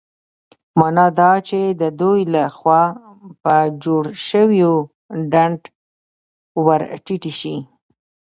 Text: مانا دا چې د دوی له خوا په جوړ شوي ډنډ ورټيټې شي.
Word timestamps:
مانا 0.79 1.07
دا 1.19 1.31
چې 1.47 1.59
د 1.81 1.83
دوی 1.99 2.21
له 2.33 2.43
خوا 2.57 2.83
په 3.43 3.55
جوړ 3.83 4.03
شوي 4.27 4.61
ډنډ 5.31 5.61
ورټيټې 6.65 7.33
شي. 7.39 7.57